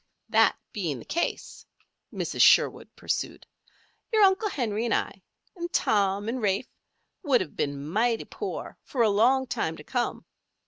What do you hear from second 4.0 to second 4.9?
"your Uncle Henry